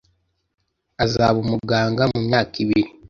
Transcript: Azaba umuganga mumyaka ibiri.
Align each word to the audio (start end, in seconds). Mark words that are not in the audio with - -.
Azaba 1.03 1.37
umuganga 1.45 2.01
mumyaka 2.11 2.55
ibiri. 2.63 2.89